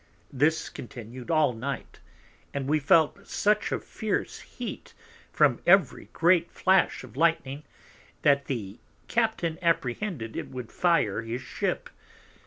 This 0.33 0.67
continued 0.67 1.29
all 1.29 1.53
Night; 1.53 1.99
and 2.55 2.65
we 2.67 2.79
felt 2.79 3.27
such 3.27 3.71
a 3.71 3.79
fierce 3.79 4.39
Heat 4.39 4.95
from 5.31 5.61
every 5.67 6.09
great 6.11 6.49
Flash 6.51 7.03
of 7.03 7.15
Lightning, 7.15 7.61
that 8.23 8.45
the 8.45 8.79
Captain 9.07 9.59
apprehended 9.61 10.35
it 10.35 10.49
would 10.49 10.71
fire 10.71 11.21
his 11.21 11.43
Ship. 11.43 11.87